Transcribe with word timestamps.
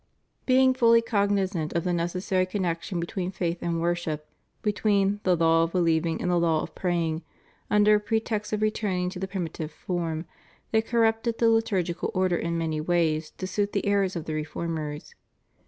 Being 0.47 0.73
fully 0.73 1.03
cognizant 1.03 1.73
of 1.73 1.83
the 1.83 1.93
necessary 1.93 2.47
connection 2.47 2.99
between 2.99 3.29
faith 3.29 3.59
and 3.61 3.79
worship, 3.79 4.27
between 4.63 5.19
"the 5.21 5.35
law 5.37 5.61
of 5.61 5.73
believing 5.73 6.19
and 6.19 6.31
the 6.31 6.39
law 6.39 6.63
of 6.63 6.73
praying," 6.73 7.21
under 7.69 7.93
a 7.93 7.99
pretext 7.99 8.51
of 8.51 8.63
returning 8.63 9.11
to 9.11 9.19
the 9.19 9.27
primitive 9.27 9.71
form, 9.71 10.25
they 10.71 10.81
corrupted 10.81 11.37
the 11.37 11.45
Htur 11.45 11.83
gical 11.83 12.09
order 12.15 12.35
in 12.35 12.57
many 12.57 12.81
ways 12.81 13.29
to 13.37 13.45
suit 13.45 13.73
the 13.73 13.85
errors 13.85 14.15
of 14.15 14.25
the 14.25 14.33
re 14.33 14.43
formers. 14.43 15.13